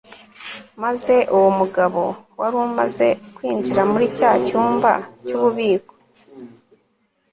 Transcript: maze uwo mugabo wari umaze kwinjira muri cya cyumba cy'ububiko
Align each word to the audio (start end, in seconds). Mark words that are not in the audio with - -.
maze 0.83 1.15
uwo 1.35 1.49
mugabo 1.59 2.03
wari 2.39 2.55
umaze 2.67 3.07
kwinjira 3.35 3.81
muri 3.91 4.05
cya 4.17 4.31
cyumba 4.45 4.91
cy'ububiko 5.25 5.93